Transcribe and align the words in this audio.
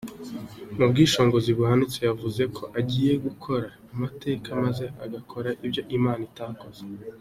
Mubwishongozi 0.77 1.49
buhanitse 1.57 1.99
yavuze 2.07 2.43
ko 2.55 2.63
agiye 2.79 3.13
gukora 3.25 3.67
amateka 3.93 4.47
maze 4.63 4.85
agakora 5.05 5.49
ibyo 5.65 5.81
Imana 5.97 6.21
itakoze. 6.31 6.83